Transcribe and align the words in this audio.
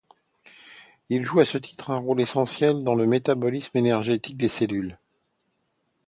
Il 1.09 1.21
joue 1.21 1.41
à 1.41 1.45
ce 1.45 1.59
titre 1.59 1.91
un 1.91 1.99
rôle 1.99 2.21
essentiel 2.21 2.83
dans 2.83 2.95
le 2.95 3.05
métabolisme 3.05 3.77
énergétique 3.77 4.35
des 4.35 4.49
cellules. 4.49 4.97